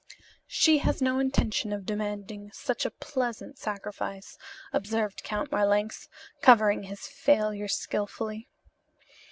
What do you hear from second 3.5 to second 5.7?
sacrifice" observed Count